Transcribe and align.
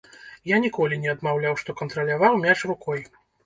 Я 0.51 0.57
ніколі 0.63 0.97
не 1.03 1.11
адмаўляў, 1.15 1.59
што 1.61 1.77
кантраляваў 1.85 2.43
мяч 2.49 2.59
рукой. 2.75 3.09